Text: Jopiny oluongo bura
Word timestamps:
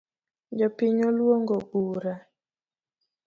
Jopiny 0.57 0.99
oluongo 1.09 1.55
bura 1.69 2.15